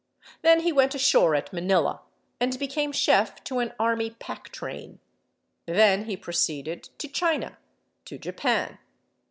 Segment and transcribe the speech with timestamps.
[0.41, 2.01] Then he went ashore at Manila
[2.39, 4.97] and became chef to an army packtrain.
[5.67, 7.59] Then he proceeded to China,
[8.05, 8.79] to Japan.